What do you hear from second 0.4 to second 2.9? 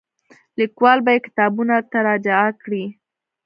لیکوال به یې کتابونو ته راجع کړي.